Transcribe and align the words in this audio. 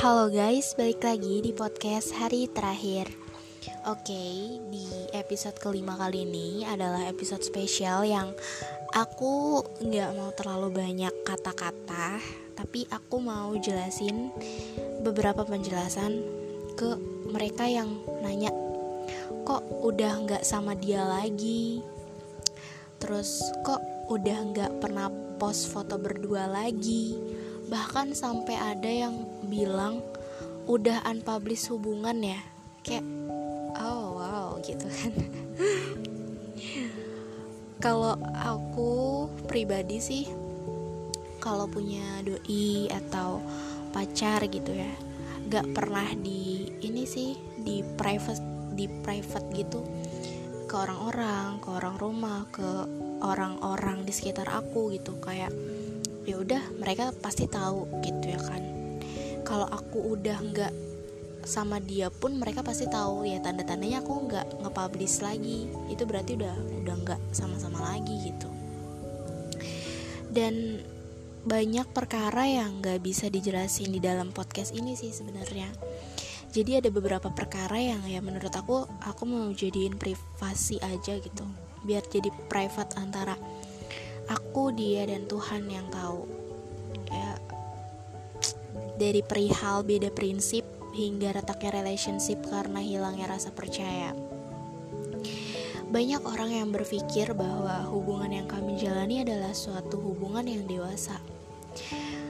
Halo 0.00 0.32
guys, 0.32 0.72
balik 0.80 1.04
lagi 1.04 1.44
di 1.44 1.52
podcast 1.52 2.16
hari 2.16 2.48
terakhir. 2.48 3.12
Oke, 3.84 4.56
di 4.72 4.88
episode 5.12 5.60
kelima 5.60 5.92
kali 5.92 6.24
ini 6.24 6.64
adalah 6.64 7.04
episode 7.04 7.44
spesial 7.44 8.08
yang 8.08 8.32
aku 8.96 9.60
nggak 9.84 10.16
mau 10.16 10.32
terlalu 10.32 10.72
banyak 10.72 11.12
kata-kata, 11.20 12.16
tapi 12.56 12.88
aku 12.88 13.20
mau 13.20 13.52
jelasin 13.60 14.32
beberapa 15.04 15.44
penjelasan 15.44 16.24
ke 16.80 16.96
mereka 17.28 17.68
yang 17.68 18.00
nanya, 18.24 18.56
kok 19.44 19.60
udah 19.84 20.16
nggak 20.24 20.48
sama 20.48 20.80
dia 20.80 21.04
lagi, 21.04 21.84
terus 22.96 23.44
kok 23.60 23.84
udah 24.08 24.48
nggak 24.48 24.80
pernah 24.80 25.12
post 25.36 25.68
foto 25.68 26.00
berdua 26.00 26.48
lagi 26.48 27.39
bahkan 27.70 28.12
sampai 28.12 28.58
ada 28.58 28.90
yang 28.90 29.22
bilang 29.46 30.02
udah 30.66 31.06
unpublish 31.06 31.70
hubungan 31.70 32.18
ya. 32.18 32.42
Kayak 32.82 33.06
oh 33.78 34.18
wow 34.18 34.58
gitu 34.60 34.90
kan. 34.90 35.14
Kalau 37.84 38.12
aku 38.36 39.24
pribadi 39.48 40.04
sih 40.04 40.28
kalau 41.40 41.64
punya 41.64 42.20
doi 42.20 42.92
atau 42.92 43.40
pacar 43.96 44.44
gitu 44.52 44.76
ya 44.76 44.92
gak 45.48 45.72
pernah 45.72 46.06
di 46.14 46.68
ini 46.84 47.08
sih 47.08 47.34
di 47.56 47.80
private 47.82 48.44
di 48.76 48.86
private 48.86 49.48
gitu. 49.56 49.80
Ke 50.70 50.86
orang-orang 50.86 51.58
ke 51.58 51.68
orang 51.72 51.96
rumah 51.98 52.46
ke 52.54 52.68
orang-orang 53.24 54.06
di 54.06 54.12
sekitar 54.14 54.46
aku 54.46 54.94
gitu. 54.94 55.18
Kayak 55.18 55.50
ya 56.28 56.36
udah 56.40 56.62
mereka 56.76 57.12
pasti 57.20 57.48
tahu 57.48 57.88
gitu 58.04 58.32
ya 58.32 58.40
kan. 58.40 58.62
Kalau 59.44 59.66
aku 59.66 60.16
udah 60.18 60.38
nggak 60.40 60.72
sama 61.44 61.80
dia 61.80 62.12
pun 62.12 62.36
mereka 62.36 62.60
pasti 62.60 62.84
tahu 62.84 63.24
ya 63.24 63.40
tanda-tandanya 63.40 64.04
aku 64.04 64.28
nggak 64.28 64.46
nge-publish 64.60 65.24
lagi. 65.24 65.66
Itu 65.88 66.04
berarti 66.04 66.36
udah 66.36 66.54
udah 66.84 66.94
nggak 67.06 67.20
sama-sama 67.32 67.80
lagi 67.80 68.30
gitu. 68.30 68.48
Dan 70.30 70.84
banyak 71.40 71.88
perkara 71.96 72.44
yang 72.44 72.84
nggak 72.84 73.00
bisa 73.00 73.32
dijelasin 73.32 73.96
di 73.96 74.00
dalam 74.00 74.28
podcast 74.30 74.76
ini 74.76 74.92
sih 74.92 75.10
sebenarnya. 75.10 75.72
Jadi 76.50 76.82
ada 76.82 76.90
beberapa 76.90 77.30
perkara 77.30 77.78
yang 77.78 78.02
ya 78.10 78.18
menurut 78.18 78.50
aku 78.50 78.82
aku 79.06 79.22
mau 79.24 79.48
jadiin 79.54 79.96
privasi 79.96 80.82
aja 80.82 81.16
gitu. 81.16 81.46
Biar 81.86 82.04
jadi 82.10 82.28
private 82.50 82.98
antara 83.00 83.38
aku 84.30 84.70
dia 84.70 85.04
dan 85.10 85.26
Tuhan 85.26 85.66
yang 85.66 85.90
tahu. 85.90 86.24
Ya 87.10 87.36
dari 89.00 89.24
perihal 89.24 89.80
beda 89.80 90.12
prinsip 90.12 90.60
hingga 90.92 91.32
retaknya 91.32 91.80
relationship 91.80 92.44
karena 92.44 92.84
hilangnya 92.84 93.32
rasa 93.32 93.48
percaya. 93.48 94.12
Banyak 95.90 96.22
orang 96.22 96.52
yang 96.52 96.68
berpikir 96.70 97.32
bahwa 97.32 97.82
hubungan 97.88 98.30
yang 98.30 98.46
kami 98.46 98.76
jalani 98.76 99.24
adalah 99.24 99.56
suatu 99.56 99.96
hubungan 99.98 100.44
yang 100.44 100.68
dewasa. 100.68 101.16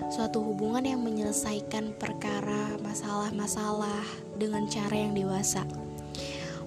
Suatu 0.09 0.41
hubungan 0.41 0.87
yang 0.87 1.03
menyelesaikan 1.03 1.98
perkara 1.98 2.78
masalah-masalah 2.81 4.06
dengan 4.39 4.65
cara 4.71 4.97
yang 4.97 5.12
dewasa. 5.12 5.67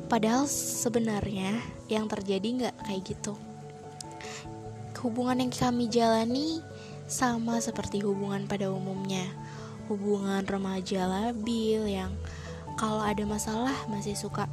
Padahal 0.06 0.46
sebenarnya 0.46 1.58
yang 1.90 2.06
terjadi 2.06 2.46
nggak 2.46 2.76
kayak 2.86 3.02
gitu 3.08 3.34
hubungan 5.04 5.44
yang 5.44 5.52
kami 5.52 5.92
jalani 5.92 6.64
sama 7.12 7.60
seperti 7.60 8.00
hubungan 8.00 8.48
pada 8.48 8.72
umumnya. 8.72 9.28
Hubungan 9.92 10.48
remaja 10.48 11.04
labil 11.06 11.92
yang 11.92 12.16
kalau 12.80 13.04
ada 13.04 13.28
masalah 13.28 13.76
masih 13.92 14.16
suka 14.16 14.48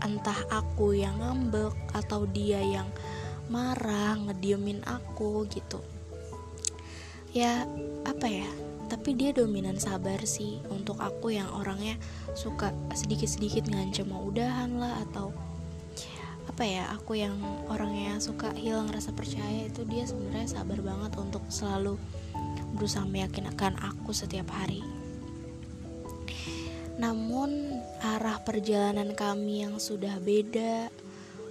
entah 0.00 0.38
aku 0.54 0.94
yang 0.94 1.18
ngambek 1.18 1.74
atau 1.90 2.24
dia 2.30 2.62
yang 2.62 2.86
marah 3.50 4.14
ngediemin 4.14 4.86
aku 4.86 5.42
gitu. 5.50 5.82
Ya, 7.34 7.66
apa 8.06 8.30
ya? 8.30 8.48
Tapi 8.86 9.18
dia 9.18 9.34
dominan 9.34 9.82
sabar 9.82 10.22
sih 10.22 10.62
untuk 10.70 11.02
aku 11.02 11.34
yang 11.34 11.50
orangnya 11.50 11.98
suka 12.38 12.70
sedikit-sedikit 12.94 13.66
ngancam 13.66 14.14
mau 14.14 14.22
udahan 14.30 14.78
lah 14.78 15.02
atau 15.10 15.34
apa 16.56 16.64
ya 16.64 16.88
aku 16.88 17.20
yang 17.20 17.36
orangnya 17.68 18.16
suka 18.16 18.48
hilang 18.56 18.88
rasa 18.88 19.12
percaya 19.12 19.68
itu 19.68 19.84
dia 19.84 20.08
sebenarnya 20.08 20.56
sabar 20.56 20.80
banget 20.80 21.12
untuk 21.20 21.44
selalu 21.52 22.00
berusaha 22.72 23.04
meyakinkan 23.04 23.76
aku 23.76 24.16
setiap 24.16 24.48
hari. 24.56 24.80
Namun 26.96 27.76
arah 28.00 28.40
perjalanan 28.40 29.12
kami 29.12 29.68
yang 29.68 29.76
sudah 29.76 30.16
beda 30.16 30.88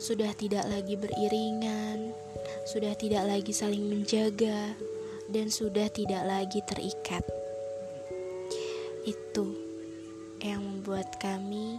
sudah 0.02 0.34
tidak 0.34 0.66
lagi 0.66 0.98
beriringan 0.98 2.10
sudah 2.66 2.98
tidak 2.98 3.30
lagi 3.30 3.54
saling 3.54 3.86
menjaga 3.86 4.74
dan 5.30 5.54
sudah 5.54 5.86
tidak 5.94 6.26
lagi 6.26 6.66
terikat. 6.66 7.22
Itu 9.06 9.54
yang 10.42 10.66
membuat 10.66 11.22
kami 11.22 11.78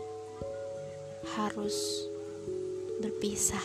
harus 1.35 2.07
berpisah. 3.01 3.63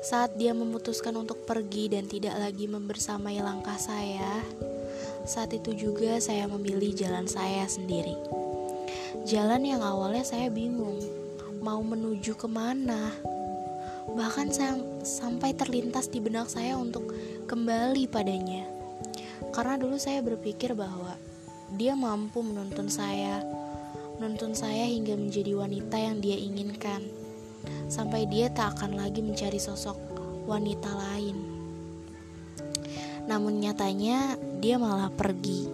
Saat 0.00 0.40
dia 0.40 0.56
memutuskan 0.56 1.12
untuk 1.12 1.44
pergi 1.44 1.92
dan 1.92 2.08
tidak 2.08 2.32
lagi 2.40 2.64
membersamai 2.64 3.36
langkah 3.44 3.76
saya, 3.76 4.40
saat 5.28 5.52
itu 5.52 5.76
juga 5.76 6.16
saya 6.24 6.48
memilih 6.48 6.96
jalan 6.96 7.28
saya 7.28 7.68
sendiri. 7.68 8.16
Jalan 9.28 9.60
yang 9.60 9.84
awalnya 9.84 10.24
saya 10.24 10.48
bingung, 10.48 11.04
mau 11.60 11.84
menuju 11.84 12.32
ke 12.32 12.48
mana. 12.48 13.12
Bahkan 14.08 14.48
saya 14.48 14.80
sampai 15.04 15.52
terlintas 15.52 16.08
di 16.08 16.24
benak 16.24 16.48
saya 16.48 16.80
untuk 16.80 17.12
kembali 17.44 18.08
padanya. 18.08 18.64
Karena 19.52 19.76
dulu 19.76 20.00
saya 20.00 20.24
berpikir 20.24 20.72
bahwa 20.72 21.12
dia 21.76 21.92
mampu 21.92 22.40
menuntun 22.40 22.88
saya, 22.88 23.44
menuntun 24.16 24.56
saya 24.56 24.88
hingga 24.88 25.12
menjadi 25.12 25.52
wanita 25.60 25.96
yang 26.00 26.24
dia 26.24 26.40
inginkan 26.40 27.19
sampai 27.90 28.26
dia 28.30 28.48
tak 28.50 28.78
akan 28.78 29.00
lagi 29.00 29.20
mencari 29.20 29.58
sosok 29.58 29.96
wanita 30.46 30.90
lain. 30.90 31.36
Namun 33.30 33.62
nyatanya 33.62 34.34
dia 34.58 34.74
malah 34.80 35.12
pergi, 35.14 35.70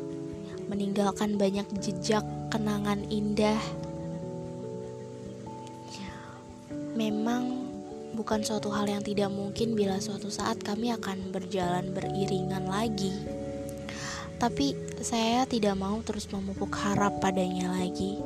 meninggalkan 0.69 1.41
banyak 1.41 1.64
jejak 1.80 2.24
kenangan 2.52 3.00
indah. 3.08 3.60
Memang 6.97 7.69
bukan 8.16 8.41
suatu 8.41 8.72
hal 8.72 8.88
yang 8.88 9.04
tidak 9.04 9.28
mungkin 9.28 9.76
bila 9.76 10.00
suatu 10.00 10.32
saat 10.32 10.60
kami 10.64 10.92
akan 10.92 11.32
berjalan 11.32 11.92
beriringan 11.92 12.64
lagi. 12.68 13.12
Tapi 14.36 14.76
saya 15.00 15.48
tidak 15.48 15.76
mau 15.80 15.97
terus 16.04 16.28
memupuk 16.28 16.72
harap 16.76 17.20
padanya 17.24 17.72
lagi. 17.72 18.20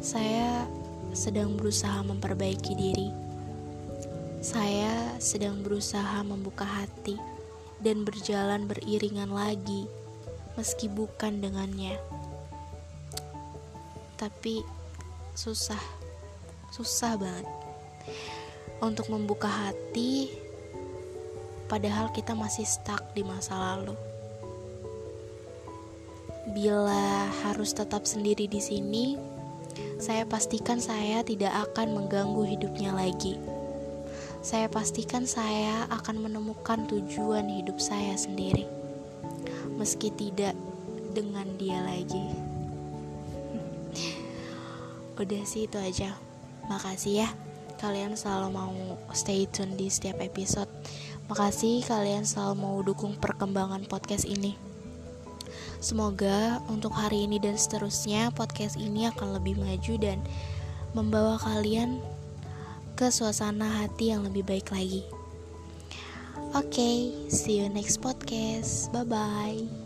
Saya 0.00 0.64
sedang 1.12 1.60
berusaha 1.60 2.00
memperbaiki 2.00 2.72
diri. 2.72 3.08
Saya 4.42 5.20
sedang 5.22 5.62
berusaha 5.62 6.24
membuka 6.24 6.66
hati 6.66 7.14
dan 7.78 8.02
berjalan 8.02 8.66
beriringan 8.66 9.30
lagi, 9.30 9.86
meski 10.58 10.90
bukan 10.90 11.38
dengannya. 11.38 11.94
Tapi 14.18 14.64
susah, 15.36 15.80
susah 16.74 17.14
banget 17.20 17.46
untuk 18.82 19.06
membuka 19.12 19.46
hati, 19.46 20.32
padahal 21.70 22.10
kita 22.10 22.34
masih 22.34 22.66
stuck 22.66 23.04
di 23.14 23.22
masa 23.22 23.54
lalu. 23.54 23.94
Bila 26.50 27.30
harus 27.46 27.70
tetap 27.70 28.02
sendiri 28.10 28.50
di 28.50 28.58
sini, 28.58 29.14
saya 30.02 30.26
pastikan 30.26 30.82
saya 30.82 31.22
tidak 31.22 31.54
akan 31.70 31.94
mengganggu 31.94 32.42
hidupnya 32.42 32.90
lagi. 32.90 33.38
Saya 34.42 34.66
pastikan 34.66 35.22
saya 35.22 35.86
akan 35.86 36.26
menemukan 36.26 36.90
tujuan 36.90 37.46
hidup 37.46 37.78
saya 37.78 38.18
sendiri, 38.18 38.66
meski 39.78 40.10
tidak 40.10 40.58
dengan 41.14 41.46
dia 41.54 41.78
lagi. 41.86 42.26
Udah 45.22 45.42
sih, 45.46 45.70
itu 45.70 45.78
aja. 45.78 46.18
Makasih 46.66 47.22
ya, 47.22 47.28
kalian 47.78 48.18
selalu 48.18 48.48
mau 48.50 48.74
stay 49.14 49.46
tune 49.46 49.78
di 49.78 49.86
setiap 49.86 50.18
episode. 50.18 50.70
Makasih 51.30 51.86
kalian 51.86 52.26
selalu 52.26 52.54
mau 52.58 52.76
dukung 52.82 53.14
perkembangan 53.14 53.86
podcast 53.86 54.26
ini. 54.26 54.71
Semoga 55.82 56.62
untuk 56.70 56.94
hari 56.94 57.26
ini 57.26 57.42
dan 57.42 57.58
seterusnya 57.58 58.30
podcast 58.34 58.78
ini 58.78 59.10
akan 59.10 59.38
lebih 59.40 59.58
maju 59.58 59.94
dan 59.98 60.18
membawa 60.94 61.40
kalian 61.40 61.98
ke 62.94 63.08
suasana 63.08 63.82
hati 63.82 64.12
yang 64.14 64.22
lebih 64.22 64.46
baik 64.46 64.70
lagi. 64.70 65.02
Oke, 66.52 66.68
okay, 66.68 66.96
see 67.32 67.64
you 67.64 67.68
next 67.72 68.04
podcast. 68.04 68.92
Bye 68.92 69.08
bye. 69.08 69.81